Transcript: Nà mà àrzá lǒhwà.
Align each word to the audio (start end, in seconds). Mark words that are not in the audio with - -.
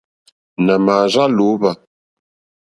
Nà 0.65 0.75
mà 0.85 0.93
àrzá 1.01 1.23
lǒhwà. 1.37 1.71